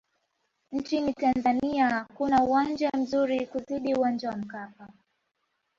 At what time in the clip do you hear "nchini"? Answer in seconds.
0.71-1.13